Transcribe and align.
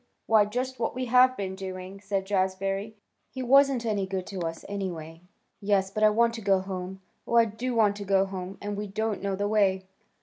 Why 0.25 0.45
just 0.45 0.79
what 0.79 0.95
we 0.95 1.05
have 1.05 1.37
been 1.37 1.53
doing," 1.53 1.99
said 2.01 2.25
Jazbury. 2.25 2.95
"He 3.29 3.43
wasn't 3.43 3.85
any 3.85 4.07
good 4.07 4.25
to 4.25 4.39
us, 4.39 4.65
anyway." 4.67 5.21
"Yes, 5.59 5.91
but 5.91 6.01
I 6.03 6.09
want 6.09 6.33
to 6.33 6.41
go 6.41 6.57
home. 6.59 7.01
Oh, 7.27 7.35
I 7.35 7.45
do 7.45 7.75
want 7.75 7.97
to 7.97 8.03
go 8.03 8.25
home; 8.25 8.57
and 8.63 8.75
we 8.75 8.87
don't 8.87 9.21
know 9.21 9.35
the 9.35 9.47
way." 9.47 9.85